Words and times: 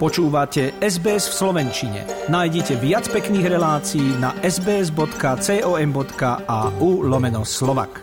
Počúvate 0.00 0.80
SBS 0.80 1.28
v 1.28 1.34
Slovenčine. 1.44 2.08
Nájdite 2.32 2.72
viac 2.80 3.04
pekných 3.12 3.52
relácií 3.52 4.16
na 4.16 4.32
sbs.com.au 4.40 5.04
lomeno 7.04 7.44
slovak. 7.44 8.00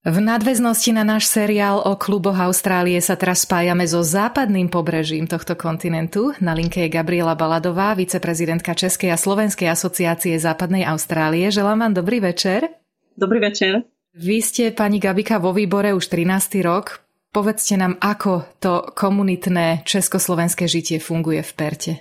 V 0.00 0.16
nadväznosti 0.16 0.96
na 0.96 1.04
náš 1.04 1.28
seriál 1.28 1.84
o 1.84 1.92
kluboch 2.00 2.40
Austrálie 2.40 2.96
sa 3.04 3.20
teraz 3.20 3.44
spájame 3.44 3.84
so 3.84 4.00
západným 4.00 4.72
pobrežím 4.72 5.28
tohto 5.28 5.52
kontinentu. 5.52 6.32
Na 6.40 6.56
linke 6.56 6.80
je 6.80 6.88
Gabriela 6.88 7.36
Baladová, 7.36 7.92
viceprezidentka 7.92 8.72
Českej 8.72 9.12
a 9.12 9.20
Slovenskej 9.20 9.68
asociácie 9.68 10.40
Západnej 10.40 10.88
Austrálie. 10.88 11.52
Želám 11.52 11.84
vám 11.84 11.92
dobrý 12.00 12.24
večer. 12.24 12.80
Dobrý 13.12 13.44
večer. 13.44 13.84
Vy 14.16 14.40
ste, 14.40 14.72
pani 14.72 14.96
Gabika, 14.96 15.36
vo 15.36 15.52
výbore 15.52 15.92
už 15.92 16.08
13. 16.08 16.64
rok. 16.64 17.03
Povedzte 17.34 17.74
nám, 17.74 17.98
ako 17.98 18.46
to 18.62 18.94
komunitné 18.94 19.82
československé 19.82 20.70
žitie 20.70 21.02
funguje 21.02 21.42
v 21.42 21.52
Perte. 21.58 21.92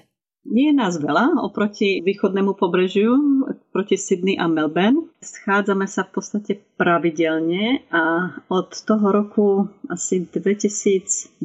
Nie 0.45 0.69
je 0.69 0.77
nás 0.77 0.93
veľa 1.01 1.41
oproti 1.41 2.05
východnému 2.05 2.53
pobrežiu, 2.53 3.17
proti 3.73 3.97
Sydney 3.97 4.37
a 4.37 4.45
Melbourne. 4.45 5.09
Schádzame 5.17 5.89
sa 5.89 6.05
v 6.05 6.21
podstate 6.21 6.53
pravidelne 6.77 7.81
a 7.89 8.37
od 8.53 8.69
toho 8.85 9.09
roku 9.09 9.47
asi 9.89 10.29
2010 10.29 11.41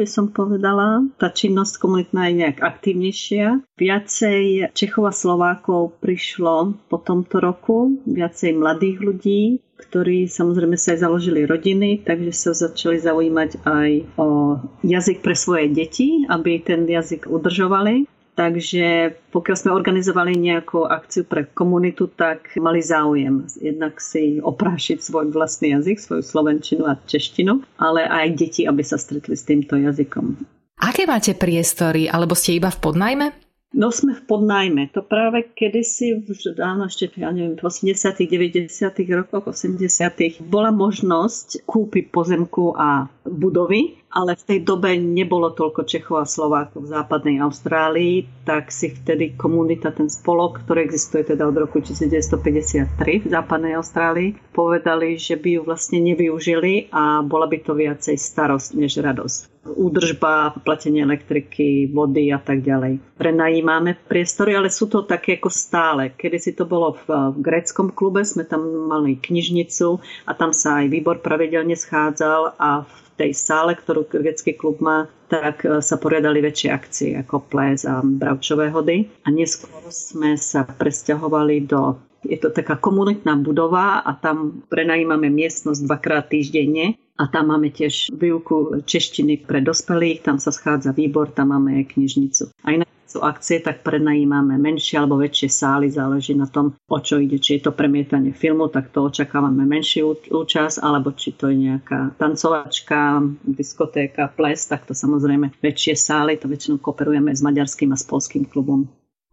by 0.00 0.06
som 0.08 0.32
povedala, 0.32 1.04
tá 1.20 1.28
činnosť 1.28 1.76
komunitná 1.76 2.32
je 2.32 2.34
nejak 2.40 2.64
aktívnejšia. 2.64 3.60
Viacej 3.76 4.72
Čechov 4.72 5.04
a 5.04 5.12
Slovákov 5.12 6.00
prišlo 6.00 6.78
po 6.88 6.96
tomto 6.96 7.44
roku, 7.44 8.00
viacej 8.08 8.56
mladých 8.56 8.96
ľudí, 9.04 9.42
ktorí 9.78 10.26
samozrejme 10.26 10.74
sa 10.74 10.92
aj 10.92 11.06
založili 11.06 11.46
rodiny, 11.46 12.02
takže 12.02 12.32
sa 12.34 12.50
začali 12.52 12.98
zaujímať 12.98 13.50
aj 13.62 13.90
o 14.18 14.58
jazyk 14.82 15.22
pre 15.22 15.34
svoje 15.38 15.70
deti, 15.70 16.26
aby 16.26 16.60
ten 16.60 16.84
jazyk 16.84 17.30
udržovali. 17.30 18.10
Takže 18.38 19.18
pokiaľ 19.34 19.56
sme 19.58 19.74
organizovali 19.74 20.38
nejakú 20.38 20.86
akciu 20.86 21.26
pre 21.26 21.50
komunitu, 21.50 22.06
tak 22.06 22.54
mali 22.54 22.78
záujem 22.78 23.50
jednak 23.58 23.98
si 23.98 24.38
oprášiť 24.38 25.02
svoj 25.02 25.34
vlastný 25.34 25.74
jazyk, 25.74 25.98
svoju 25.98 26.22
slovenčinu 26.22 26.86
a 26.86 26.94
češtinu, 26.94 27.66
ale 27.82 28.06
aj 28.06 28.38
deti, 28.38 28.62
aby 28.62 28.86
sa 28.86 28.94
stretli 28.94 29.34
s 29.34 29.42
týmto 29.42 29.74
jazykom. 29.74 30.38
Aké 30.78 31.10
máte 31.10 31.34
priestory, 31.34 32.06
alebo 32.06 32.38
ste 32.38 32.62
iba 32.62 32.70
v 32.70 32.78
podnajme? 32.78 33.47
No 33.76 33.92
sme 33.92 34.16
v 34.16 34.24
podnajme. 34.24 34.88
To 34.96 35.04
práve 35.04 35.44
kedysi, 35.52 36.24
už 36.24 36.56
dávno 36.56 36.88
ešte, 36.88 37.12
ja 37.20 37.28
neviem, 37.28 37.52
v 37.52 37.68
80 37.68 38.16
90 38.16 38.64
rokoch, 39.12 39.52
80 39.52 40.40
bola 40.48 40.72
možnosť 40.72 41.68
kúpiť 41.68 42.08
pozemku 42.08 42.72
a 42.72 43.12
budovy 43.28 44.00
ale 44.08 44.36
v 44.36 44.46
tej 44.46 44.58
dobe 44.64 44.96
nebolo 44.96 45.52
toľko 45.52 45.84
Čechov 45.84 46.24
a 46.24 46.26
Slovákov 46.26 46.88
v 46.88 46.92
západnej 46.96 47.36
Austrálii, 47.44 48.24
tak 48.48 48.72
si 48.72 48.92
vtedy 48.92 49.36
komunita, 49.36 49.92
ten 49.92 50.08
spolok, 50.08 50.64
ktorý 50.64 50.88
existuje 50.88 51.28
teda 51.28 51.44
od 51.44 51.56
roku 51.56 51.84
1953 51.84 52.96
v 53.24 53.28
západnej 53.28 53.76
Austrálii, 53.76 54.36
povedali, 54.56 55.20
že 55.20 55.36
by 55.36 55.60
ju 55.60 55.60
vlastne 55.64 56.00
nevyužili 56.00 56.88
a 56.88 57.20
bola 57.20 57.44
by 57.44 57.58
to 57.60 57.76
viacej 57.76 58.16
starosť 58.16 58.70
než 58.74 59.00
radosť 59.00 59.58
údržba, 59.68 60.56
platenie 60.64 61.04
elektriky, 61.04 61.92
vody 61.92 62.32
a 62.32 62.40
tak 62.40 62.64
ďalej. 62.64 63.20
Prenajímame 63.20 64.00
priestory, 64.08 64.56
ale 64.56 64.72
sú 64.72 64.88
to 64.88 65.04
také 65.04 65.36
ako 65.36 65.52
stále. 65.52 66.16
Kedy 66.16 66.38
si 66.40 66.52
to 66.56 66.64
bolo 66.64 66.96
v, 66.96 67.36
v 67.36 67.38
gréckom 67.44 67.92
klube, 67.92 68.24
sme 68.24 68.48
tam 68.48 68.64
mali 68.88 69.20
knižnicu 69.20 70.00
a 70.24 70.32
tam 70.32 70.56
sa 70.56 70.80
aj 70.80 70.86
výbor 70.88 71.20
pravidelne 71.20 71.76
schádzal 71.76 72.56
a 72.56 72.88
v 72.88 73.07
tej 73.18 73.34
sále, 73.34 73.74
ktorú 73.74 74.06
grecký 74.06 74.54
klub 74.54 74.78
má, 74.78 75.10
tak 75.26 75.66
e, 75.66 75.82
sa 75.82 75.98
poriadali 75.98 76.38
väčšie 76.38 76.68
akcie 76.70 77.10
ako 77.18 77.50
ples 77.50 77.82
a 77.82 78.00
bravčové 78.00 78.70
hody. 78.70 79.10
A 79.26 79.34
neskôr 79.34 79.82
sme 79.90 80.38
sa 80.38 80.62
presťahovali 80.64 81.66
do 81.66 81.98
je 82.26 82.34
to 82.34 82.50
taká 82.50 82.74
komunitná 82.74 83.38
budova 83.38 84.02
a 84.02 84.10
tam 84.18 84.66
prenajímame 84.66 85.30
miestnosť 85.30 85.86
dvakrát 85.86 86.26
týždenne 86.26 86.98
a 87.14 87.30
tam 87.30 87.54
máme 87.54 87.70
tiež 87.70 88.10
výuku 88.10 88.82
češtiny 88.82 89.46
pre 89.46 89.62
dospelých, 89.62 90.26
tam 90.26 90.42
sa 90.42 90.50
schádza 90.50 90.90
výbor, 90.90 91.30
tam 91.30 91.54
máme 91.54 91.78
aj 91.78 91.94
knižnicu. 91.94 92.50
A 92.66 92.74
inak 92.74 92.90
sú 93.08 93.24
akcie, 93.24 93.64
tak 93.64 93.80
prenajímame 93.80 94.60
menšie 94.60 95.00
alebo 95.00 95.16
väčšie 95.16 95.48
sály, 95.48 95.88
záleží 95.88 96.36
na 96.36 96.44
tom, 96.44 96.76
o 96.86 96.98
čo 97.00 97.16
ide. 97.16 97.40
Či 97.40 97.58
je 97.58 97.68
to 97.68 97.72
premietanie 97.72 98.36
filmu, 98.36 98.68
tak 98.68 98.92
to 98.92 99.08
očakávame 99.08 99.64
menšiu 99.64 100.12
účasť, 100.28 100.84
alebo 100.84 101.16
či 101.16 101.32
to 101.32 101.48
je 101.48 101.56
nejaká 101.72 102.14
tancovačka, 102.20 103.24
diskotéka, 103.48 104.28
ples, 104.28 104.68
tak 104.68 104.84
to 104.84 104.92
samozrejme 104.92 105.56
väčšie 105.64 105.96
sály, 105.96 106.36
to 106.36 106.46
väčšinou 106.46 106.78
kooperujeme 106.78 107.32
s 107.32 107.40
maďarským 107.40 107.90
a 107.90 107.96
s 107.96 108.04
polským 108.04 108.44
klubom. 108.44 108.84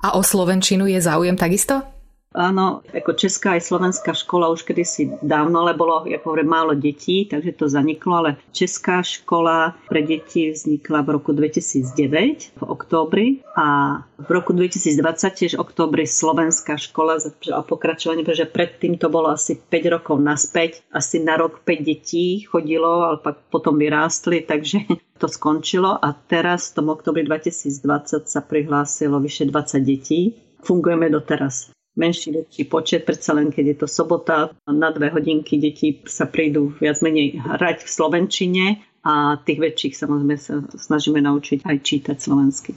A 0.03 0.16
o 0.16 0.22
Slovenčinu 0.24 0.88
je 0.88 1.00
záujem 1.00 1.35
takisto? 1.35 1.94
Áno, 2.35 2.84
ako 2.91 3.16
česká 3.16 3.56
aj 3.56 3.63
slovenská 3.63 4.12
škola 4.12 4.51
už 4.51 4.68
kedysi 4.68 5.07
dávno, 5.23 5.63
ale 5.63 5.72
bolo, 5.72 6.03
ako 6.03 6.35
hovorím, 6.35 6.51
málo 6.51 6.75
detí, 6.75 7.31
takže 7.31 7.56
to 7.56 7.72
zaniklo, 7.72 8.19
ale 8.19 8.35
česká 8.51 9.00
škola 9.00 9.72
pre 9.88 10.03
deti 10.03 10.51
vznikla 10.51 11.07
v 11.07 11.09
roku 11.16 11.31
2009 11.31 12.59
v 12.59 12.63
októbri 12.68 13.40
a 13.56 14.00
v 14.19 14.29
roku 14.35 14.51
2020 14.51 15.00
tiež 15.31 15.51
v 15.56 15.63
októbri 15.63 16.03
slovenská 16.03 16.75
škola 16.75 17.23
a 17.56 17.63
pokračovanie, 17.63 18.28
pretože 18.28 18.52
predtým 18.52 19.00
to 19.00 19.07
bolo 19.07 19.31
asi 19.31 19.56
5 19.56 19.96
rokov 19.96 20.19
naspäť, 20.19 20.84
asi 20.91 21.23
na 21.23 21.40
rok 21.40 21.63
5 21.63 21.88
detí 21.88 22.44
chodilo, 22.44 23.07
ale 23.07 23.23
pak 23.23 23.47
potom 23.47 23.79
vyrástli, 23.79 24.44
takže 24.44 24.84
to 25.23 25.31
skončilo 25.31 26.03
a 26.03 26.12
teraz 26.12 26.75
v 26.75 26.84
tom 26.84 26.91
oktobri 26.91 27.23
2020 27.23 28.28
sa 28.28 28.41
prihlásilo 28.44 29.23
vyše 29.23 29.47
20 29.47 29.79
detí. 29.88 30.35
Fungujeme 30.66 31.13
doteraz 31.13 31.75
menší, 31.95 32.31
väčší 32.31 32.63
počet, 32.67 33.01
predsa 33.07 33.35
len 33.35 33.51
keď 33.51 33.66
je 33.66 33.78
to 33.83 33.88
sobota, 33.88 34.51
na 34.67 34.91
dve 34.91 35.11
hodinky 35.11 35.59
deti 35.59 36.03
sa 36.07 36.28
prídu 36.28 36.75
viac 36.79 37.00
menej 37.01 37.39
hrať 37.39 37.83
v 37.83 37.89
Slovenčine 37.89 38.66
a 39.03 39.39
tých 39.41 39.59
väčších 39.59 39.94
samozrejme 39.95 40.35
sa 40.39 40.61
snažíme 40.75 41.19
naučiť 41.23 41.67
aj 41.67 41.78
čítať 41.81 42.17
slovensky. 42.19 42.72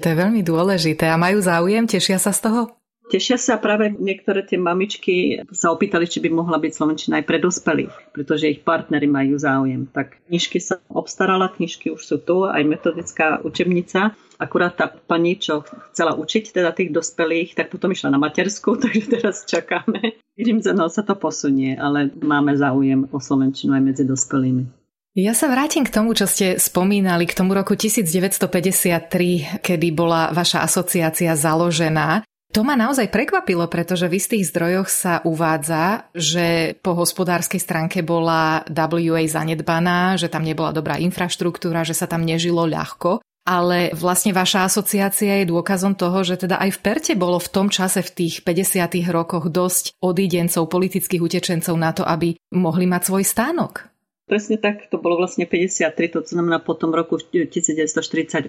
To 0.00 0.06
je 0.08 0.16
veľmi 0.16 0.42
dôležité. 0.42 1.06
A 1.06 1.20
majú 1.20 1.38
záujem? 1.44 1.84
Tešia 1.84 2.16
sa 2.16 2.32
z 2.32 2.48
toho? 2.48 2.81
Tešia 3.10 3.34
sa 3.34 3.58
práve 3.58 3.90
niektoré 3.90 4.46
tie 4.46 4.56
mamičky 4.56 5.42
sa 5.50 5.74
opýtali, 5.74 6.06
či 6.06 6.22
by 6.22 6.30
mohla 6.30 6.62
byť 6.62 6.72
Slovenčina 6.72 7.18
aj 7.18 7.26
pre 7.26 7.42
dospelých, 7.42 7.92
pretože 8.14 8.46
ich 8.46 8.62
partnery 8.62 9.10
majú 9.10 9.34
záujem. 9.36 9.90
Tak 9.90 10.22
knižky 10.30 10.62
sa 10.62 10.78
obstarala, 10.86 11.50
knižky 11.50 11.90
už 11.90 11.98
sú 11.98 12.16
tu, 12.22 12.46
aj 12.46 12.62
metodická 12.62 13.42
učebnica. 13.42 14.14
Akurát 14.38 14.78
tá 14.78 14.86
pani, 14.86 15.34
čo 15.36 15.66
chcela 15.90 16.14
učiť 16.14 16.54
teda 16.54 16.70
tých 16.70 16.94
dospelých, 16.94 17.58
tak 17.58 17.74
potom 17.74 17.90
išla 17.90 18.14
na 18.14 18.22
matersku, 18.22 18.76
takže 18.82 19.04
teraz 19.10 19.44
čakáme. 19.50 20.22
Vidím, 20.38 20.62
že 20.62 20.70
no, 20.72 20.86
sa 20.88 21.02
to 21.02 21.18
posunie, 21.18 21.76
ale 21.76 22.08
máme 22.22 22.54
záujem 22.54 23.10
o 23.10 23.18
Slovenčinu 23.18 23.76
aj 23.76 23.82
medzi 23.82 24.04
dospelými. 24.06 24.82
Ja 25.12 25.36
sa 25.36 25.52
vrátim 25.52 25.84
k 25.84 25.92
tomu, 25.92 26.16
čo 26.16 26.24
ste 26.24 26.56
spomínali, 26.56 27.28
k 27.28 27.36
tomu 27.36 27.52
roku 27.52 27.76
1953, 27.76 29.60
kedy 29.60 29.88
bola 29.92 30.32
vaša 30.32 30.64
asociácia 30.64 31.36
založená. 31.36 32.24
To 32.52 32.60
ma 32.60 32.76
naozaj 32.76 33.08
prekvapilo, 33.08 33.64
pretože 33.64 34.12
v 34.12 34.20
istých 34.20 34.52
zdrojoch 34.52 34.88
sa 34.92 35.24
uvádza, 35.24 36.12
že 36.12 36.76
po 36.84 36.92
hospodárskej 36.92 37.56
stránke 37.56 38.04
bola 38.04 38.60
WA 38.68 39.24
zanedbaná, 39.24 40.20
že 40.20 40.28
tam 40.28 40.44
nebola 40.44 40.68
dobrá 40.76 41.00
infraštruktúra, 41.00 41.80
že 41.80 41.96
sa 41.96 42.04
tam 42.04 42.28
nežilo 42.28 42.68
ľahko. 42.68 43.24
Ale 43.42 43.90
vlastne 43.96 44.36
vaša 44.36 44.68
asociácia 44.68 45.42
je 45.42 45.50
dôkazom 45.50 45.96
toho, 45.98 46.22
že 46.22 46.38
teda 46.38 46.62
aj 46.62 46.78
v 46.78 46.82
Perte 46.84 47.12
bolo 47.18 47.42
v 47.42 47.50
tom 47.50 47.66
čase 47.72 48.04
v 48.04 48.14
tých 48.14 48.46
50. 48.46 49.00
rokoch 49.10 49.50
dosť 49.50 49.98
odídencov, 49.98 50.70
politických 50.70 51.24
utečencov 51.24 51.74
na 51.74 51.90
to, 51.90 52.06
aby 52.06 52.38
mohli 52.54 52.84
mať 52.86 53.02
svoj 53.08 53.24
stánok. 53.26 53.91
Presne 54.22 54.54
tak, 54.54 54.86
to 54.86 55.02
bolo 55.02 55.18
vlastne 55.18 55.50
53, 55.50 55.92
to 56.14 56.20
znamená 56.22 56.62
po 56.62 56.78
tom 56.78 56.94
roku 56.94 57.18
1948. 57.18 58.46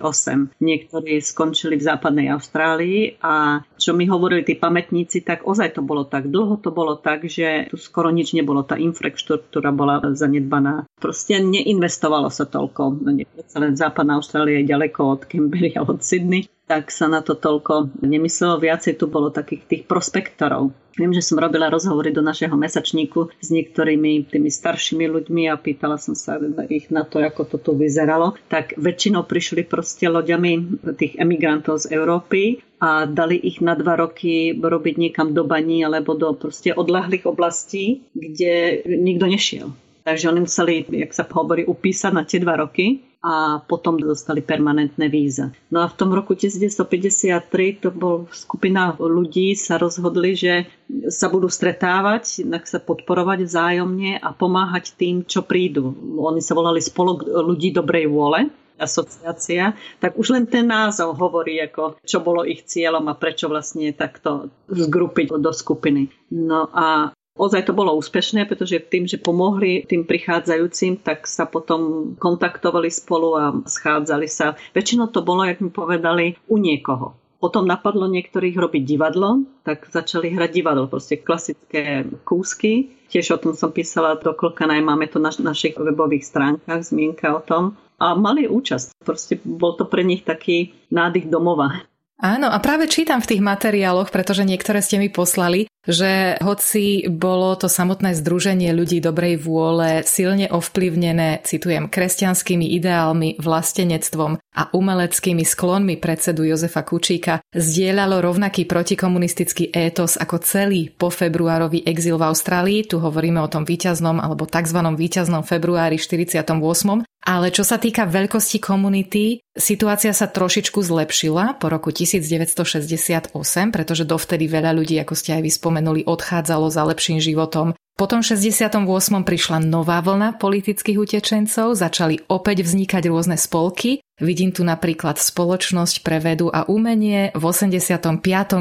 Niektorí 0.61 1.17
skončili 1.17 1.81
v 1.81 1.83
západnej 1.83 2.29
Austrálii 2.29 3.17
a 3.25 3.65
čo 3.81 3.97
mi 3.97 4.05
hovorili 4.05 4.45
tí 4.45 4.53
pamätníci, 4.53 5.25
tak 5.25 5.49
ozaj 5.49 5.73
to 5.73 5.81
bolo 5.81 6.05
tak. 6.05 6.29
Dlho 6.29 6.61
to 6.61 6.69
bolo 6.69 6.93
tak, 7.01 7.25
že 7.25 7.73
tu 7.73 7.81
skoro 7.81 8.13
nič 8.13 8.37
nebolo. 8.37 8.61
Tá 8.61 8.77
infraštruktúra 8.77 9.73
bola 9.73 9.97
zanedbaná. 10.13 10.85
Proste 11.01 11.41
neinvestovalo 11.41 12.29
sa 12.29 12.45
toľko. 12.45 13.01
No, 13.01 13.09
len 13.57 13.73
západná 13.73 14.21
Austrália 14.21 14.61
je 14.61 14.69
ďaleko 14.69 14.99
od 15.19 15.21
Canberry 15.25 15.73
a 15.73 15.81
od 15.81 16.05
Sydney 16.05 16.52
tak 16.67 16.89
sa 16.89 17.11
na 17.11 17.19
to 17.19 17.35
toľko 17.35 17.91
nemyslelo. 17.99 18.63
Viacej 18.63 18.95
tu 18.95 19.11
bolo 19.11 19.29
takých 19.29 19.67
tých 19.67 19.83
prospektorov. 19.83 20.71
Viem, 20.93 21.09
že 21.09 21.25
som 21.25 21.41
robila 21.41 21.73
rozhovory 21.73 22.13
do 22.13 22.21
našeho 22.21 22.53
mesačníku 22.53 23.33
s 23.41 23.49
niektorými 23.49 24.29
tými 24.29 24.49
staršími 24.53 25.09
ľuďmi 25.09 25.49
a 25.49 25.57
pýtala 25.57 25.97
som 25.97 26.13
sa 26.13 26.37
ich 26.69 26.93
na 26.93 27.01
to, 27.01 27.17
ako 27.17 27.49
to 27.49 27.57
tu 27.57 27.71
vyzeralo. 27.73 28.37
Tak 28.45 28.77
väčšinou 28.77 29.25
prišli 29.25 29.65
proste 29.65 30.05
loďami 30.05 30.81
tých 30.93 31.17
emigrantov 31.17 31.89
z 31.89 31.97
Európy 31.97 32.61
a 32.77 33.09
dali 33.09 33.41
ich 33.41 33.57
na 33.57 33.73
dva 33.73 33.97
roky 33.97 34.53
robiť 34.53 34.95
niekam 35.01 35.33
do 35.33 35.41
baní 35.49 35.81
alebo 35.81 36.13
do 36.13 36.29
proste 36.37 36.77
odlahlých 36.77 37.25
oblastí, 37.25 38.05
kde 38.13 38.85
nikto 38.85 39.25
nešiel 39.25 39.73
Takže 40.03 40.29
oni 40.29 40.39
museli, 40.39 40.85
jak 40.89 41.15
sa 41.15 41.23
hovorí, 41.31 41.63
upísať 41.63 42.11
na 42.11 42.27
tie 42.27 42.43
dva 42.43 42.59
roky 42.59 42.99
a 43.23 43.63
potom 43.63 43.95
dostali 43.95 44.43
permanentné 44.43 45.07
víza. 45.07 45.55
No 45.71 45.79
a 45.79 45.87
v 45.87 45.95
tom 45.95 46.11
roku 46.11 46.35
1953 46.35 47.79
to 47.79 47.89
bol 47.95 48.27
skupina 48.35 48.91
ľudí 48.99 49.55
sa 49.55 49.79
rozhodli, 49.79 50.35
že 50.35 50.67
sa 51.07 51.31
budú 51.31 51.47
stretávať, 51.47 52.43
tak 52.43 52.67
sa 52.67 52.83
podporovať 52.83 53.47
vzájomne 53.47 54.19
a 54.19 54.29
pomáhať 54.35 54.99
tým, 54.99 55.23
čo 55.23 55.47
prídu. 55.47 55.95
Oni 56.19 56.43
sa 56.43 56.51
volali 56.51 56.83
spolok 56.83 57.23
ľudí 57.23 57.71
dobrej 57.71 58.11
vôle 58.11 58.51
asociácia, 58.75 59.77
tak 60.03 60.19
už 60.19 60.35
len 60.35 60.45
ten 60.49 60.67
názov 60.67 61.15
hovorí, 61.15 61.61
ako, 61.63 62.03
čo 62.03 62.19
bolo 62.19 62.43
ich 62.43 62.67
cieľom 62.67 63.07
a 63.07 63.15
prečo 63.15 63.47
vlastne 63.47 63.93
takto 63.95 64.51
zgrupiť 64.67 65.31
do 65.39 65.51
skupiny. 65.55 66.11
No 66.33 66.67
a 66.73 67.15
Ozaj 67.33 67.65
to 67.65 67.73
bolo 67.73 67.97
úspešné, 67.97 68.45
pretože 68.45 68.77
tým, 68.77 69.09
že 69.09 69.17
pomohli 69.17 69.89
tým 69.89 70.05
prichádzajúcim, 70.05 71.01
tak 71.01 71.25
sa 71.25 71.49
potom 71.49 72.13
kontaktovali 72.21 72.93
spolu 72.93 73.29
a 73.33 73.45
schádzali 73.65 74.29
sa. 74.29 74.53
Väčšinou 74.77 75.09
to 75.09 75.25
bolo, 75.25 75.41
jak 75.41 75.57
mi 75.57 75.73
povedali, 75.73 76.37
u 76.45 76.61
niekoho. 76.61 77.17
Potom 77.41 77.67
napadlo 77.67 78.07
niektorých 78.07 78.55
robiť 78.55 78.83
divadlo, 78.85 79.43
tak 79.67 79.89
začali 79.89 80.31
hrať 80.31 80.51
divadlo, 80.53 80.85
proste 80.87 81.19
klasické 81.19 82.07
kúsky. 82.23 82.95
Tiež 83.11 83.35
o 83.35 83.41
tom 83.41 83.57
som 83.57 83.73
písala 83.73 84.15
do 84.15 84.31
Klkanaj, 84.31 84.79
máme 84.79 85.09
to 85.09 85.19
na 85.19 85.33
našich 85.33 85.75
webových 85.75 86.23
stránkach, 86.23 86.85
zmienka 86.85 87.33
o 87.35 87.41
tom. 87.41 87.75
A 87.97 88.13
mali 88.13 88.47
účasť, 88.47 89.01
proste 89.01 89.41
bol 89.43 89.73
to 89.75 89.89
pre 89.89 90.05
nich 90.05 90.21
taký 90.21 90.71
nádych 90.93 91.27
domova. 91.27 91.83
Áno, 92.23 92.47
a 92.47 92.55
práve 92.63 92.87
čítam 92.87 93.19
v 93.19 93.35
tých 93.35 93.43
materiáloch, 93.43 94.07
pretože 94.07 94.47
niektoré 94.47 94.79
ste 94.79 94.95
mi 94.95 95.11
poslali, 95.11 95.67
že 95.83 96.39
hoci 96.39 97.03
bolo 97.11 97.51
to 97.59 97.67
samotné 97.67 98.15
združenie 98.15 98.71
ľudí 98.71 99.03
dobrej 99.03 99.43
vôle 99.43 100.07
silne 100.07 100.47
ovplyvnené, 100.47 101.43
citujem, 101.43 101.91
kresťanskými 101.91 102.71
ideálmi, 102.79 103.35
vlastenectvom 103.43 104.39
a 104.39 104.63
umeleckými 104.71 105.43
sklonmi 105.43 105.99
predsedu 105.99 106.47
Jozefa 106.47 106.87
Kučíka, 106.87 107.43
zdieľalo 107.51 108.23
rovnaký 108.23 108.63
protikomunistický 108.71 109.75
étos 109.75 110.15
ako 110.15 110.39
celý 110.39 110.95
po 110.95 111.11
februárový 111.11 111.83
exil 111.83 112.15
v 112.15 112.31
Austrálii, 112.31 112.87
tu 112.87 113.03
hovoríme 113.03 113.43
o 113.43 113.51
tom 113.51 113.67
víťaznom 113.67 114.23
alebo 114.23 114.47
tzv. 114.47 114.79
víťaznom 114.79 115.43
februári 115.43 115.99
48. 115.99 117.03
Ale 117.23 117.55
čo 117.55 117.63
sa 117.63 117.79
týka 117.79 118.03
veľkosti 118.03 118.59
komunity, 118.59 119.39
situácia 119.55 120.11
sa 120.11 120.27
trošičku 120.27 120.83
zlepšila 120.83 121.55
po 121.55 121.71
roku 121.71 121.87
1968, 121.95 123.31
pretože 123.71 124.03
dovtedy 124.03 124.51
veľa 124.51 124.75
ľudí, 124.75 124.99
ako 124.99 125.15
ste 125.15 125.39
aj 125.39 125.47
vyspomenuli, 125.47 126.03
odchádzalo 126.03 126.67
za 126.67 126.83
lepším 126.83 127.23
životom. 127.23 127.79
Po 127.93 128.09
tom 128.09 128.25
68. 128.25 128.73
prišla 129.21 129.61
nová 129.63 130.01
vlna 130.01 130.41
politických 130.41 130.97
utečencov, 130.97 131.77
začali 131.77 132.25
opäť 132.25 132.65
vznikať 132.65 133.05
rôzne 133.05 133.37
spolky. 133.37 134.01
Vidím 134.17 134.49
tu 134.49 134.65
napríklad 134.65 135.21
Spoločnosť 135.21 136.01
pre 136.01 136.17
vedu 136.17 136.49
a 136.49 136.65
umenie, 136.65 137.29
v 137.37 137.43
85. 137.45 138.01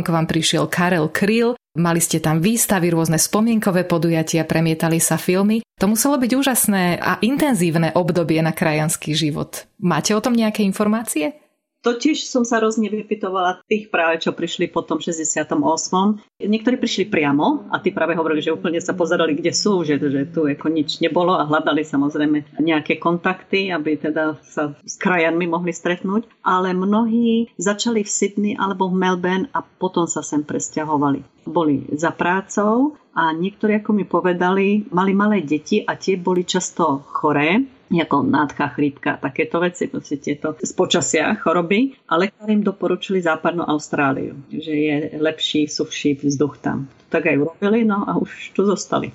k 0.04 0.08
vám 0.12 0.26
prišiel 0.28 0.68
Karel 0.68 1.08
Kryl, 1.08 1.56
Mali 1.72 2.04
ste 2.04 2.20
tam 2.20 2.44
výstavy, 2.44 2.92
rôzne 2.92 3.16
spomienkové 3.16 3.88
podujatia, 3.88 4.44
premietali 4.44 5.00
sa 5.00 5.16
filmy. 5.16 5.64
To 5.80 5.88
muselo 5.88 6.20
byť 6.20 6.30
úžasné 6.36 7.00
a 7.00 7.16
intenzívne 7.24 7.96
obdobie 7.96 8.44
na 8.44 8.52
krajanský 8.52 9.16
život. 9.16 9.64
Máte 9.80 10.12
o 10.12 10.20
tom 10.20 10.36
nejaké 10.36 10.62
informácie? 10.68 11.41
Totiž 11.82 12.30
som 12.30 12.46
sa 12.46 12.62
rozne 12.62 12.86
vypitovala 12.86 13.66
tých 13.66 13.90
práve, 13.90 14.22
čo 14.22 14.30
prišli 14.30 14.70
po 14.70 14.86
tom 14.86 15.02
68. 15.02 15.50
Niektorí 16.38 16.78
prišli 16.78 17.10
priamo 17.10 17.66
a 17.74 17.82
tí 17.82 17.90
práve 17.90 18.14
hovorili, 18.14 18.38
že 18.38 18.54
úplne 18.54 18.78
sa 18.78 18.94
pozerali, 18.94 19.34
kde 19.34 19.50
sú, 19.50 19.82
že, 19.82 19.98
že 19.98 20.30
tu 20.30 20.46
ako 20.46 20.70
nič 20.70 21.02
nebolo 21.02 21.34
a 21.34 21.42
hľadali 21.42 21.82
samozrejme 21.82 22.62
nejaké 22.62 23.02
kontakty, 23.02 23.74
aby 23.74 23.98
teda 23.98 24.38
sa 24.46 24.78
s 24.78 24.94
krajanmi 24.94 25.50
mohli 25.50 25.74
stretnúť. 25.74 26.30
Ale 26.46 26.70
mnohí 26.70 27.50
začali 27.58 28.06
v 28.06 28.14
Sydney 28.14 28.54
alebo 28.54 28.86
v 28.86 29.02
Melbourne 29.02 29.50
a 29.50 29.66
potom 29.66 30.06
sa 30.06 30.22
sem 30.22 30.46
presťahovali. 30.46 31.50
Boli 31.50 31.90
za 31.98 32.14
prácou 32.14 32.94
a 33.18 33.34
niektorí, 33.34 33.82
ako 33.82 33.90
mi 33.90 34.06
povedali, 34.06 34.86
mali 34.94 35.12
malé 35.18 35.42
deti 35.42 35.82
a 35.82 35.98
tie 35.98 36.14
boli 36.14 36.46
často 36.46 37.02
choré 37.10 37.81
ako 38.00 38.24
nádcha, 38.24 38.72
chrípka, 38.72 39.20
takéto 39.20 39.60
veci, 39.60 39.90
proste 39.90 40.16
tieto 40.16 40.56
z 40.56 40.72
počasia 40.72 41.36
choroby. 41.36 41.92
A 42.08 42.16
lekári 42.16 42.56
im 42.56 42.64
doporučili 42.64 43.20
západnú 43.20 43.66
Austráliu, 43.66 44.38
že 44.48 44.72
je 44.72 44.96
lepší, 45.20 45.68
suchší 45.68 46.22
vzduch 46.22 46.62
tam. 46.62 46.88
Tak 47.12 47.28
aj 47.28 47.36
urobili, 47.36 47.84
no 47.84 48.06
a 48.08 48.16
už 48.16 48.56
tu 48.56 48.64
zostali. 48.64 49.12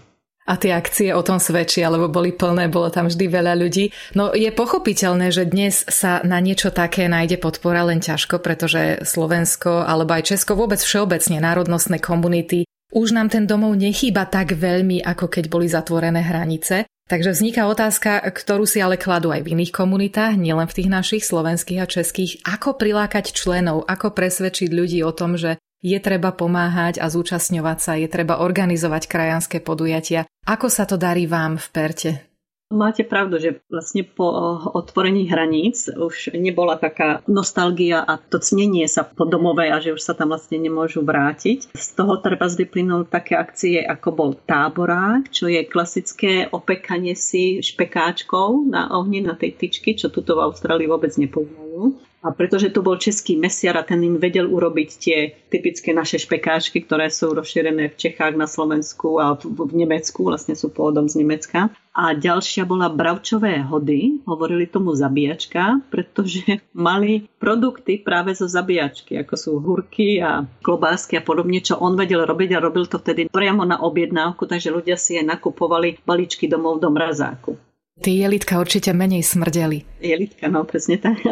A 0.47 0.55
tie 0.55 0.71
akcie 0.71 1.11
o 1.11 1.19
tom 1.27 1.43
svedčia, 1.43 1.91
lebo 1.91 2.07
boli 2.07 2.31
plné, 2.31 2.71
bolo 2.71 2.87
tam 2.87 3.11
vždy 3.11 3.25
veľa 3.27 3.53
ľudí. 3.59 3.91
No 4.15 4.31
je 4.31 4.47
pochopiteľné, 4.47 5.27
že 5.35 5.43
dnes 5.43 5.83
sa 5.83 6.23
na 6.23 6.39
niečo 6.39 6.71
také 6.71 7.11
nájde 7.11 7.35
podpora 7.35 7.83
len 7.83 7.99
ťažko, 7.99 8.39
pretože 8.39 9.03
Slovensko 9.03 9.83
alebo 9.83 10.15
aj 10.15 10.31
Česko, 10.31 10.55
vôbec 10.55 10.79
všeobecne 10.79 11.43
národnostné 11.43 11.99
komunity 11.99 12.63
už 12.95 13.11
nám 13.11 13.27
ten 13.27 13.43
domov 13.43 13.75
nechýba 13.75 14.23
tak 14.31 14.55
veľmi, 14.55 15.03
ako 15.03 15.27
keď 15.27 15.51
boli 15.51 15.67
zatvorené 15.67 16.23
hranice. 16.23 16.87
Takže 17.07 17.39
vzniká 17.39 17.71
otázka, 17.71 18.19
ktorú 18.19 18.67
si 18.67 18.83
ale 18.83 18.99
kladú 18.99 19.31
aj 19.31 19.47
v 19.47 19.55
iných 19.55 19.71
komunitách, 19.71 20.35
nielen 20.35 20.67
v 20.67 20.75
tých 20.75 20.89
našich 20.91 21.23
slovenských 21.23 21.79
a 21.79 21.87
českých, 21.87 22.43
ako 22.43 22.75
prilákať 22.75 23.31
členov, 23.31 23.87
ako 23.87 24.11
presvedčiť 24.11 24.67
ľudí 24.75 24.99
o 25.07 25.15
tom, 25.15 25.39
že 25.39 25.55
je 25.79 25.95
treba 26.03 26.35
pomáhať 26.35 26.99
a 26.99 27.07
zúčastňovať 27.07 27.77
sa, 27.79 27.95
je 27.95 28.11
treba 28.11 28.43
organizovať 28.43 29.07
krajanské 29.07 29.63
podujatia. 29.63 30.27
Ako 30.43 30.67
sa 30.67 30.83
to 30.83 30.99
darí 30.99 31.31
vám 31.31 31.55
v 31.55 31.67
Perte? 31.71 32.26
Máte 32.67 33.07
pravdu, 33.07 33.39
že 33.39 33.63
vlastne 33.71 34.03
po 34.03 34.27
otvorení 34.75 35.23
hraníc 35.31 35.87
už 35.87 36.35
nebola 36.35 36.75
taká 36.75 37.23
nostalgia 37.23 38.03
a 38.03 38.19
to 38.19 38.43
cnenie 38.43 38.83
sa 38.91 39.07
po 39.07 39.23
domove 39.23 39.71
a 39.71 39.79
že 39.79 39.95
už 39.95 40.03
sa 40.03 40.11
tam 40.11 40.35
vlastne 40.35 40.59
nemôžu 40.59 40.99
vrátiť. 40.99 41.71
Z 41.71 41.89
toho 41.95 42.19
treba 42.19 42.51
vyplynúť 42.51 43.07
také 43.07 43.39
akcie, 43.39 43.79
ako 43.79 44.09
bol 44.11 44.31
táborák, 44.35 45.31
čo 45.31 45.47
je 45.47 45.63
klasické 45.63 46.51
opekanie 46.51 47.15
si 47.15 47.63
špekáčkou 47.63 48.67
na 48.67 48.91
ohni, 48.99 49.23
na 49.23 49.39
tej 49.39 49.55
tyčky, 49.55 49.95
čo 49.95 50.11
tuto 50.11 50.35
v 50.35 50.51
Austrálii 50.51 50.91
vôbec 50.91 51.15
nepoznajú. 51.15 51.95
A 52.25 52.33
pretože 52.33 52.73
tu 52.73 52.81
bol 52.81 52.97
český 52.97 53.37
mesiar 53.37 53.77
a 53.77 53.85
ten 53.85 54.01
im 54.01 54.17
vedel 54.17 54.49
urobiť 54.49 54.89
tie 54.97 55.17
typické 55.53 55.93
naše 55.93 56.17
špekáčky, 56.17 56.81
ktoré 56.81 57.13
sú 57.13 57.29
rozšírené 57.31 57.93
v 57.93 57.99
Čechách, 57.99 58.33
na 58.33 58.49
Slovensku 58.49 59.21
a 59.21 59.37
v 59.37 59.71
Nemecku, 59.77 60.25
vlastne 60.25 60.57
sú 60.57 60.73
pôvodom 60.73 61.05
z 61.05 61.21
Nemecka. 61.21 61.69
A 61.93 62.13
ďalšia 62.17 62.65
bola 62.65 62.89
bravčové 62.89 63.61
hody, 63.61 64.21
hovorili 64.25 64.65
tomu 64.65 64.97
zabíjačka, 64.97 65.81
pretože 65.93 66.61
mali 66.73 67.29
produkty 67.37 68.01
práve 68.01 68.33
zo 68.33 68.49
zabíjačky, 68.49 69.21
ako 69.21 69.33
sú 69.37 69.51
hurky 69.61 70.17
a 70.17 70.41
klobásky 70.65 71.21
a 71.21 71.25
podobne, 71.25 71.61
čo 71.61 71.77
on 71.77 71.93
vedel 71.93 72.25
robiť 72.25 72.57
a 72.57 72.63
robil 72.65 72.89
to 72.89 72.97
vtedy 72.97 73.29
priamo 73.29 73.61
na 73.61 73.77
objednávku, 73.77 74.49
takže 74.49 74.73
ľudia 74.73 74.97
si 74.97 75.21
aj 75.21 75.37
nakupovali 75.37 76.01
balíčky 76.01 76.49
domov 76.49 76.81
do 76.81 76.89
mrazáku. 76.89 77.66
Tí 77.97 78.21
jelitka 78.21 78.61
určite 78.61 78.93
menej 78.93 79.25
smrdeli. 79.25 79.83
Jelitka, 80.01 80.47
no 80.47 80.63
presne 80.63 81.01
tak. 81.01 81.17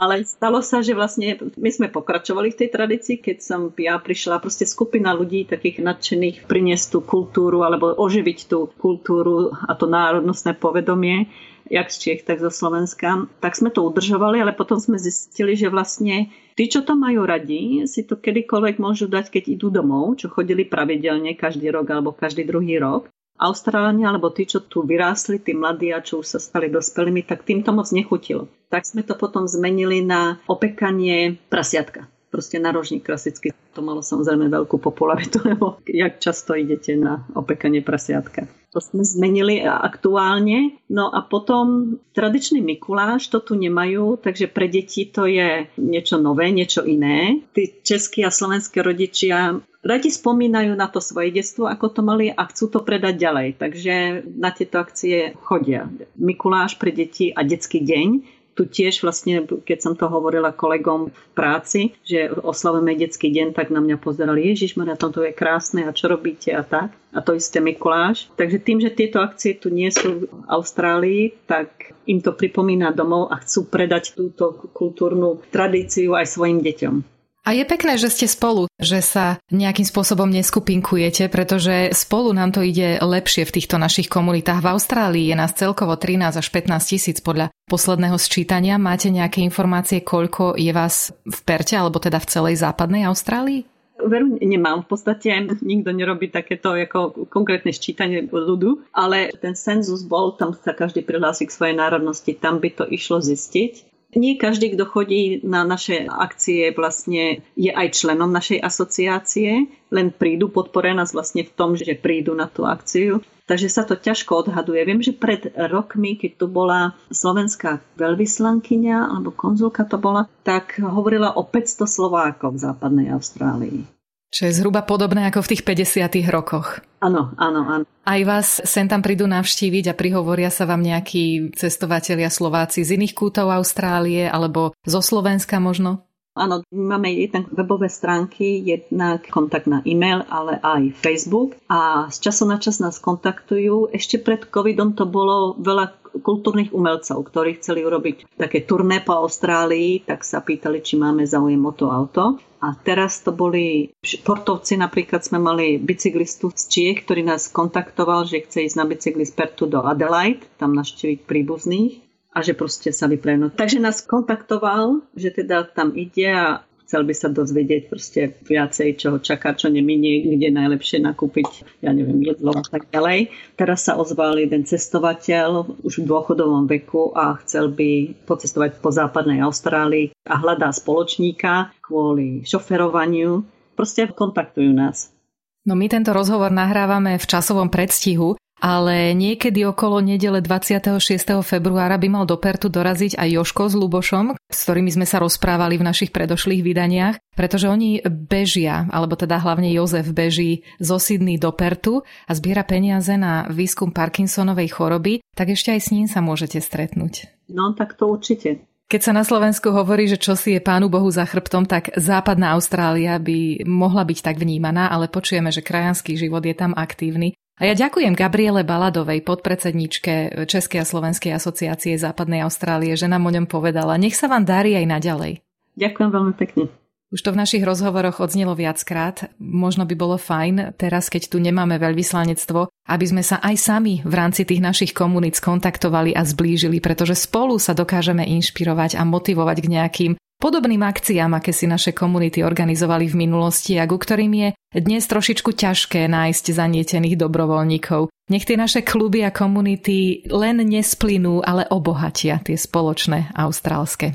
Ale 0.00 0.24
stalo 0.24 0.64
sa, 0.64 0.80
že 0.80 0.96
vlastne 0.96 1.36
my 1.60 1.68
sme 1.68 1.92
pokračovali 1.92 2.56
v 2.56 2.58
tej 2.64 2.68
tradícii, 2.72 3.16
keď 3.20 3.36
som 3.44 3.60
ja 3.76 4.00
prišla, 4.00 4.40
proste 4.40 4.64
skupina 4.64 5.12
ľudí 5.12 5.44
takých 5.44 5.84
nadšených 5.84 6.48
priniesť 6.48 6.96
tú 6.96 6.98
kultúru 7.04 7.68
alebo 7.68 7.92
oživiť 8.00 8.48
tú 8.48 8.72
kultúru 8.80 9.52
a 9.52 9.76
to 9.76 9.84
národnostné 9.84 10.56
povedomie, 10.56 11.28
jak 11.68 11.92
z 11.92 11.96
Čiech, 12.00 12.20
tak 12.24 12.40
zo 12.40 12.48
Slovenska. 12.48 13.28
Tak 13.44 13.52
sme 13.60 13.68
to 13.68 13.84
udržovali, 13.84 14.40
ale 14.40 14.56
potom 14.56 14.80
sme 14.80 14.96
zistili, 14.96 15.52
že 15.52 15.68
vlastne 15.68 16.32
tí, 16.56 16.64
čo 16.64 16.80
to 16.80 16.96
majú 16.96 17.28
radi, 17.28 17.84
si 17.84 18.00
to 18.08 18.16
kedykoľvek 18.16 18.80
môžu 18.80 19.04
dať, 19.04 19.28
keď 19.28 19.52
idú 19.52 19.68
domov, 19.68 20.16
čo 20.16 20.32
chodili 20.32 20.64
pravidelne 20.64 21.36
každý 21.36 21.68
rok 21.68 21.92
alebo 21.92 22.16
každý 22.16 22.48
druhý 22.48 22.80
rok. 22.80 23.12
Austrálania, 23.40 24.12
alebo 24.12 24.28
tí, 24.28 24.44
čo 24.44 24.60
tu 24.60 24.84
vyrástli, 24.84 25.40
tí 25.40 25.56
mladí 25.56 25.96
a 25.96 26.04
čo 26.04 26.20
už 26.20 26.36
sa 26.36 26.38
stali 26.38 26.68
dospelými, 26.68 27.24
tak 27.24 27.48
tým 27.48 27.64
to 27.64 27.72
moc 27.72 27.88
nechutilo. 27.88 28.52
Tak 28.68 28.84
sme 28.84 29.00
to 29.00 29.16
potom 29.16 29.48
zmenili 29.48 30.04
na 30.04 30.36
opekanie 30.44 31.40
prasiatka. 31.48 32.04
Proste 32.30 32.62
narožník 32.62 33.02
klasicky. 33.02 33.50
To 33.74 33.82
malo 33.82 34.06
samozrejme 34.06 34.46
veľkú 34.46 34.78
popularitu, 34.78 35.42
lebo 35.50 35.82
jak 35.86 36.22
často 36.22 36.54
idete 36.54 36.94
na 36.94 37.26
opekanie 37.34 37.82
prasiatka. 37.82 38.46
To 38.70 38.78
sme 38.78 39.02
zmenili 39.02 39.66
aktuálne. 39.66 40.78
No 40.86 41.10
a 41.10 41.26
potom 41.26 41.98
tradičný 42.14 42.62
Mikuláš 42.62 43.26
to 43.26 43.42
tu 43.42 43.58
nemajú, 43.58 44.14
takže 44.14 44.46
pre 44.46 44.70
deti 44.70 45.10
to 45.10 45.26
je 45.26 45.66
niečo 45.74 46.22
nové, 46.22 46.54
niečo 46.54 46.86
iné. 46.86 47.42
Tí 47.50 47.82
českí 47.82 48.22
a 48.22 48.30
slovenskí 48.30 48.78
rodičia 48.78 49.58
radi 49.82 50.12
spomínajú 50.12 50.76
na 50.76 50.86
to 50.86 51.02
svoje 51.02 51.34
detstvo, 51.34 51.66
ako 51.66 51.86
to 51.90 52.00
mali 52.06 52.30
a 52.30 52.46
chcú 52.46 52.70
to 52.70 52.80
predať 52.86 53.18
ďalej. 53.18 53.48
Takže 53.58 53.94
na 54.38 54.54
tieto 54.54 54.78
akcie 54.78 55.34
chodia. 55.42 55.90
Mikuláš 56.14 56.78
pre 56.78 56.94
deti 56.94 57.34
a 57.34 57.42
detský 57.42 57.82
deň 57.82 58.39
tu 58.54 58.66
tiež 58.66 59.00
vlastne, 59.06 59.46
keď 59.46 59.78
som 59.80 59.94
to 59.96 60.10
hovorila 60.10 60.52
kolegom 60.52 61.10
v 61.10 61.30
práci, 61.32 61.94
že 62.04 62.28
oslavujeme 62.28 62.98
detský 62.98 63.30
deň, 63.30 63.56
tak 63.56 63.70
na 63.72 63.80
mňa 63.80 63.96
pozerali, 63.96 64.50
Ježiš, 64.52 64.76
Maria, 64.76 64.98
to 64.98 65.10
je 65.10 65.32
krásne 65.32 65.86
a 65.86 65.94
čo 65.94 66.10
robíte 66.10 66.50
a 66.52 66.66
tak. 66.66 66.92
A 67.10 67.18
to 67.24 67.34
isté 67.34 67.58
Mikuláš. 67.58 68.30
Takže 68.38 68.58
tým, 68.62 68.78
že 68.78 68.94
tieto 68.94 69.18
akcie 69.18 69.58
tu 69.58 69.70
nie 69.70 69.90
sú 69.90 70.26
v 70.26 70.30
Austrálii, 70.46 71.34
tak 71.46 71.94
im 72.06 72.22
to 72.22 72.34
pripomína 72.34 72.94
domov 72.94 73.34
a 73.34 73.38
chcú 73.42 73.66
predať 73.66 74.14
túto 74.14 74.54
kultúrnu 74.74 75.42
tradíciu 75.50 76.14
aj 76.14 76.26
svojim 76.30 76.62
deťom. 76.62 77.19
A 77.50 77.58
je 77.58 77.66
pekné, 77.66 77.98
že 77.98 78.14
ste 78.14 78.30
spolu, 78.30 78.70
že 78.78 79.02
sa 79.02 79.42
nejakým 79.50 79.82
spôsobom 79.82 80.30
neskupinkujete, 80.30 81.26
pretože 81.26 81.90
spolu 81.98 82.30
nám 82.30 82.54
to 82.54 82.62
ide 82.62 83.02
lepšie 83.02 83.42
v 83.42 83.58
týchto 83.58 83.74
našich 83.74 84.06
komunitách. 84.06 84.62
V 84.62 84.70
Austrálii 84.70 85.26
je 85.26 85.34
nás 85.34 85.50
celkovo 85.58 85.98
13 85.98 86.38
až 86.38 86.46
15 86.46 86.78
tisíc 86.78 87.18
podľa 87.18 87.50
posledného 87.66 88.14
sčítania. 88.22 88.78
Máte 88.78 89.10
nejaké 89.10 89.42
informácie, 89.42 89.98
koľko 89.98 90.54
je 90.54 90.70
vás 90.70 91.10
v 91.26 91.38
Perte, 91.42 91.74
alebo 91.74 91.98
teda 91.98 92.22
v 92.22 92.30
celej 92.30 92.62
západnej 92.62 93.02
Austrálii? 93.10 93.66
Veru 93.98 94.38
nemám. 94.38 94.86
V 94.86 94.94
podstate 94.94 95.58
nikto 95.58 95.90
nerobí 95.90 96.30
takéto 96.30 96.78
ako 96.78 97.26
konkrétne 97.34 97.74
sčítanie 97.74 98.30
ľudu, 98.30 98.86
ale 98.94 99.34
ten 99.42 99.58
senzus 99.58 100.06
bol, 100.06 100.38
tam 100.38 100.54
sa 100.54 100.70
každý 100.70 101.02
prihlási 101.02 101.50
k 101.50 101.54
svojej 101.58 101.74
národnosti, 101.74 102.30
tam 102.30 102.62
by 102.62 102.70
to 102.78 102.86
išlo 102.86 103.18
zistiť. 103.18 103.89
Nie 104.10 104.34
každý, 104.34 104.74
kto 104.74 104.90
chodí 104.90 105.38
na 105.46 105.62
naše 105.62 106.06
akcie, 106.10 106.74
vlastne 106.74 107.46
je 107.54 107.70
aj 107.70 107.94
členom 107.94 108.30
našej 108.30 108.58
asociácie, 108.58 109.70
len 109.90 110.10
prídu, 110.10 110.50
podporia 110.50 110.94
nás 110.94 111.14
vlastne 111.14 111.46
v 111.46 111.52
tom, 111.54 111.78
že 111.78 111.94
prídu 111.94 112.34
na 112.34 112.50
tú 112.50 112.66
akciu. 112.66 113.22
Takže 113.50 113.66
sa 113.66 113.82
to 113.82 113.98
ťažko 113.98 114.46
odhaduje. 114.46 114.78
Viem, 114.86 115.02
že 115.02 115.10
pred 115.10 115.50
rokmi, 115.58 116.14
keď 116.14 116.38
tu 116.38 116.46
bola 116.46 116.94
slovenská 117.10 117.82
veľvyslankyňa 117.98 119.10
alebo 119.10 119.34
konzulka 119.34 119.82
to 119.82 119.98
bola, 119.98 120.30
tak 120.46 120.78
hovorila 120.78 121.34
o 121.34 121.42
500 121.42 121.82
Slovákov 121.90 122.54
v 122.54 122.62
západnej 122.62 123.10
Austrálii. 123.10 123.99
Čo 124.30 124.46
je 124.46 124.56
zhruba 124.56 124.86
podobné 124.86 125.26
ako 125.26 125.42
v 125.42 125.50
tých 125.50 125.62
50 125.66 126.30
rokoch. 126.30 126.78
Áno, 127.02 127.34
áno, 127.34 127.60
áno. 127.66 127.84
Aj 128.06 128.20
vás 128.22 128.62
sem 128.62 128.86
tam 128.86 129.02
prídu 129.02 129.26
navštíviť 129.26 129.90
a 129.90 129.98
prihovoria 129.98 130.54
sa 130.54 130.70
vám 130.70 130.86
nejakí 130.86 131.50
cestovatelia 131.58 132.30
Slováci 132.30 132.86
z 132.86 132.94
iných 132.94 133.14
kútov 133.18 133.50
Austrálie 133.50 134.30
alebo 134.30 134.70
zo 134.86 135.02
Slovenska 135.02 135.58
možno? 135.58 136.06
Áno, 136.38 136.62
máme 136.70 137.10
jednak 137.10 137.50
webové 137.50 137.90
stránky, 137.90 138.62
jednak 138.62 139.26
kontakt 139.34 139.66
na 139.66 139.82
e-mail, 139.82 140.22
ale 140.30 140.62
aj 140.62 140.94
Facebook 140.94 141.58
a 141.66 142.06
z 142.06 142.30
času 142.30 142.46
na 142.46 142.62
čas 142.62 142.78
nás 142.78 143.02
kontaktujú. 143.02 143.90
Ešte 143.90 144.22
pred 144.22 144.46
covidom 144.46 144.94
to 144.94 145.10
bolo 145.10 145.58
veľa 145.58 145.99
kultúrnych 146.18 146.74
umelcov, 146.74 147.22
ktorí 147.22 147.62
chceli 147.62 147.86
urobiť 147.86 148.34
také 148.34 148.66
turné 148.66 149.00
po 149.00 149.14
Austrálii, 149.22 150.02
tak 150.02 150.26
sa 150.26 150.42
pýtali, 150.42 150.82
či 150.82 150.98
máme 150.98 151.22
záujem 151.22 151.62
o 151.62 151.72
to 151.72 151.86
auto. 151.88 152.42
A 152.60 152.76
teraz 152.76 153.24
to 153.24 153.32
boli 153.32 153.88
športovci, 154.04 154.76
napríklad 154.76 155.24
sme 155.24 155.40
mali 155.40 155.80
bicyklistu 155.80 156.52
z 156.52 156.62
Čiech, 156.68 157.08
ktorý 157.08 157.24
nás 157.24 157.48
kontaktoval, 157.48 158.28
že 158.28 158.44
chce 158.44 158.68
ísť 158.68 158.76
na 158.76 158.84
bicykli 158.84 159.24
z 159.24 159.32
Pertu 159.32 159.64
do 159.64 159.80
Adelaide, 159.80 160.44
tam 160.60 160.76
naštíviť 160.76 161.24
príbuzných 161.24 162.10
a 162.30 162.44
že 162.44 162.52
proste 162.54 162.94
sa 162.94 163.08
vyprenú. 163.08 163.50
Takže 163.50 163.82
nás 163.82 164.04
kontaktoval, 164.04 165.02
že 165.16 165.34
teda 165.34 165.66
tam 165.66 165.96
ide 165.96 166.30
a 166.30 166.46
chcel 166.90 167.06
by 167.06 167.14
sa 167.14 167.30
dozvedieť 167.30 167.86
proste 167.86 168.34
viacej, 168.42 168.98
čo 168.98 169.14
ho 169.14 169.18
čaká, 169.22 169.54
čo 169.54 169.70
neminie, 169.70 170.26
kde 170.26 170.50
najlepšie 170.50 170.98
nakúpiť, 171.06 171.78
ja 171.86 171.94
neviem, 171.94 172.18
jedlo 172.26 172.50
a 172.50 172.66
tak 172.66 172.90
ďalej. 172.90 173.30
Teraz 173.54 173.86
sa 173.86 173.94
ozval 173.94 174.42
jeden 174.42 174.66
cestovateľ 174.66 175.78
už 175.86 176.02
v 176.02 176.08
dôchodovom 176.10 176.66
veku 176.66 177.14
a 177.14 177.38
chcel 177.46 177.70
by 177.70 178.18
pocestovať 178.26 178.82
po 178.82 178.90
západnej 178.90 179.38
Austrálii 179.38 180.10
a 180.26 180.34
hľadá 180.34 180.74
spoločníka 180.74 181.70
kvôli 181.78 182.42
šoferovaniu. 182.42 183.46
Proste 183.78 184.10
kontaktujú 184.10 184.74
nás. 184.74 185.14
No 185.62 185.78
my 185.78 185.86
tento 185.86 186.10
rozhovor 186.10 186.50
nahrávame 186.50 187.22
v 187.22 187.28
časovom 187.30 187.70
predstihu, 187.70 188.34
ale 188.60 189.16
niekedy 189.16 189.64
okolo 189.64 190.04
nedele 190.04 190.44
26. 190.44 191.00
februára 191.40 191.96
by 191.96 192.08
mal 192.12 192.24
do 192.28 192.36
Pertu 192.36 192.68
doraziť 192.68 193.16
aj 193.16 193.28
Joško 193.40 193.72
s 193.72 193.74
Lubošom, 193.74 194.26
s 194.36 194.58
ktorými 194.68 194.92
sme 194.92 195.08
sa 195.08 195.18
rozprávali 195.18 195.80
v 195.80 195.86
našich 195.88 196.12
predošlých 196.12 196.60
vydaniach, 196.60 197.16
pretože 197.32 197.66
oni 197.72 198.04
bežia, 198.04 198.84
alebo 198.92 199.16
teda 199.16 199.40
hlavne 199.40 199.72
Jozef 199.72 200.12
beží 200.12 200.68
zo 200.76 201.00
Sydney 201.00 201.40
do 201.40 201.50
Pertu 201.56 202.04
a 202.28 202.32
zbiera 202.36 202.62
peniaze 202.62 203.16
na 203.16 203.48
výskum 203.48 203.90
Parkinsonovej 203.90 204.76
choroby, 204.76 205.24
tak 205.32 205.56
ešte 205.56 205.72
aj 205.72 205.80
s 205.80 205.88
ním 205.96 206.06
sa 206.06 206.20
môžete 206.20 206.60
stretnúť. 206.60 207.32
No, 207.48 207.72
tak 207.72 207.96
to 207.96 208.12
určite. 208.12 208.68
Keď 208.90 209.00
sa 209.06 209.14
na 209.14 209.22
Slovensku 209.22 209.70
hovorí, 209.70 210.10
že 210.10 210.18
čo 210.18 210.34
si 210.34 210.50
je 210.50 210.58
Pánu 210.58 210.90
Bohu 210.90 211.06
za 211.14 211.22
chrbtom, 211.22 211.62
tak 211.62 211.94
západná 211.94 212.58
Austrália 212.58 213.22
by 213.22 213.62
mohla 213.62 214.02
byť 214.02 214.18
tak 214.18 214.36
vnímaná, 214.42 214.90
ale 214.90 215.06
počujeme, 215.06 215.54
že 215.54 215.62
krajanský 215.62 216.18
život 216.18 216.42
je 216.42 216.58
tam 216.58 216.74
aktívny. 216.74 217.38
A 217.60 217.68
ja 217.68 217.76
ďakujem 217.76 218.16
Gabriele 218.16 218.64
Baladovej, 218.64 219.20
podpredsedničke 219.20 220.48
Českej 220.48 220.80
a 220.80 220.88
Slovenskej 220.88 221.36
asociácie 221.36 221.92
Západnej 222.00 222.40
Austrálie, 222.40 222.96
že 222.96 223.04
nám 223.04 223.28
o 223.28 223.34
ňom 223.36 223.44
povedala. 223.44 224.00
Nech 224.00 224.16
sa 224.16 224.32
vám 224.32 224.48
darí 224.48 224.80
aj 224.80 224.88
naďalej. 224.88 225.32
Ďakujem 225.76 226.08
veľmi 226.08 226.34
pekne. 226.40 226.72
Už 227.12 227.20
to 227.20 227.36
v 227.36 227.40
našich 227.44 227.60
rozhovoroch 227.60 228.16
odznelo 228.16 228.56
viackrát. 228.56 229.28
Možno 229.36 229.84
by 229.84 229.92
bolo 229.92 230.16
fajn, 230.16 230.72
teraz 230.80 231.12
keď 231.12 231.28
tu 231.28 231.36
nemáme 231.36 231.76
veľvyslanectvo, 231.76 232.72
aby 232.88 233.04
sme 233.04 233.20
sa 233.20 233.36
aj 233.44 233.56
sami 233.60 234.00
v 234.08 234.14
rámci 234.16 234.48
tých 234.48 234.64
našich 234.64 234.96
komunít 234.96 235.36
skontaktovali 235.36 236.16
a 236.16 236.24
zblížili, 236.24 236.80
pretože 236.80 237.12
spolu 237.12 237.60
sa 237.60 237.76
dokážeme 237.76 238.24
inšpirovať 238.24 238.96
a 238.96 239.04
motivovať 239.04 239.58
k 239.60 239.68
nejakým 239.68 240.12
Podobným 240.40 240.80
akciám, 240.80 241.36
aké 241.36 241.52
si 241.52 241.68
naše 241.68 241.92
komunity 241.92 242.40
organizovali 242.40 243.12
v 243.12 243.28
minulosti 243.28 243.76
a 243.76 243.84
ku 243.84 244.00
ktorým 244.00 244.32
je 244.32 244.48
dnes 244.70 245.02
trošičku 245.02 245.50
ťažké 245.50 246.06
nájsť 246.06 246.44
zanietených 246.54 247.18
dobrovoľníkov. 247.18 248.14
Nech 248.30 248.46
tie 248.46 248.54
naše 248.54 248.86
kluby 248.86 249.26
a 249.26 249.34
komunity 249.34 250.22
len 250.30 250.62
nesplynú, 250.62 251.42
ale 251.42 251.66
obohatia 251.66 252.38
tie 252.46 252.54
spoločné 252.54 253.34
austrálske. 253.34 254.14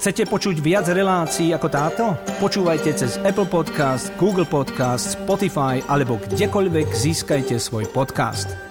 Chcete 0.00 0.24
počuť 0.32 0.64
viac 0.64 0.88
relácií 0.88 1.52
ako 1.52 1.68
táto? 1.68 2.04
Počúvajte 2.40 2.96
cez 2.96 3.20
Apple 3.20 3.44
Podcast, 3.44 4.08
Google 4.16 4.48
Podcast, 4.48 5.20
Spotify 5.20 5.84
alebo 5.92 6.16
kdekoľvek 6.16 6.88
získajte 6.88 7.60
svoj 7.60 7.84
podcast. 7.92 8.69